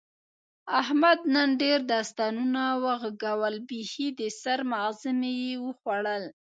[0.79, 6.23] احمد نن ډېر داستانونه و غږول، بیخي د سر ماغز مې یې وخوړل.